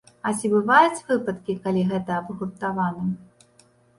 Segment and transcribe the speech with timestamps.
[0.27, 3.05] А ці бываюць выпадкі, калі гэта абгрунтавана?